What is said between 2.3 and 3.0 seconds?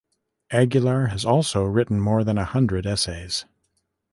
a hundred